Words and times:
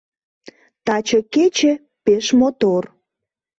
Таче 0.85 1.19
кече 1.33 1.73
пеш 2.05 2.25
мотор. 2.39 2.83